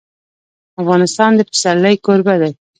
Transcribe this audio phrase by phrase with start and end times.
[0.81, 2.51] افغانستان د پسرلی کوربه دی.